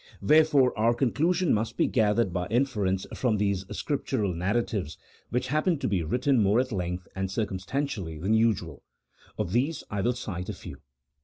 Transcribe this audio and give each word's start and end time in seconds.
"Wherefore 0.19 0.75
our 0.75 0.95
conclusion 0.95 1.53
must 1.53 1.77
be 1.77 1.85
gathered 1.85 2.33
by 2.33 2.47
inference 2.47 3.05
from 3.13 3.37
those 3.37 3.65
Scriptural 3.77 4.33
narratives 4.33 4.97
which 5.29 5.45
happen 5.49 5.77
to 5.77 5.87
be 5.87 6.01
written 6.01 6.41
more 6.41 6.59
at 6.59 6.71
length 6.71 7.07
and 7.15 7.29
circumstantially 7.29 8.17
than 8.17 8.33
usual. 8.33 8.81
Of 9.37 9.51
these 9.51 9.83
I 9.91 10.01
will 10.01 10.13
cite 10.13 10.49
a 10.49 10.53
few. 10.53 10.77